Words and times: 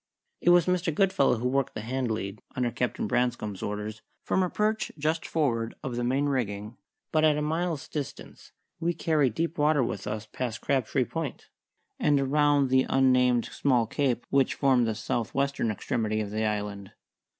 It 0.41 0.49
was 0.49 0.65
Mr. 0.65 0.91
Goodfellow 0.91 1.37
who 1.37 1.47
worked 1.47 1.75
the 1.75 1.81
hand 1.81 2.09
lead, 2.09 2.41
under 2.55 2.71
Captain 2.71 3.05
Branscome's 3.05 3.61
orders, 3.61 4.01
from 4.23 4.41
a 4.41 4.49
perch 4.49 4.91
just 4.97 5.27
forward 5.27 5.75
of 5.83 5.95
the 5.95 6.03
main 6.03 6.25
rigging; 6.25 6.75
but 7.11 7.23
at 7.23 7.37
a 7.37 7.41
mile's 7.43 7.87
distance 7.87 8.51
we 8.79 8.95
carried 8.95 9.35
deep 9.35 9.59
water 9.59 9.83
with 9.83 10.07
us 10.07 10.25
past 10.25 10.59
Crabtree 10.61 11.05
Point, 11.05 11.49
and 11.99 12.19
around 12.19 12.69
the 12.71 12.87
unnamed 12.89 13.45
small 13.45 13.85
cape 13.85 14.25
which 14.31 14.55
formed 14.55 14.87
the 14.87 14.95
south 14.95 15.35
western 15.35 15.69
extremity 15.69 16.19
of 16.19 16.31
the 16.31 16.45
island. 16.45 16.93